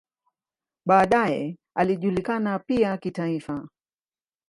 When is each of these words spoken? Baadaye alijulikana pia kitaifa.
Baadaye 0.85 1.57
alijulikana 1.75 2.59
pia 2.59 2.97
kitaifa. 2.97 3.67